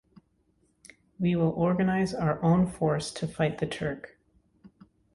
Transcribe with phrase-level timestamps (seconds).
[1.19, 4.17] We will organise our own force to fight the Turk.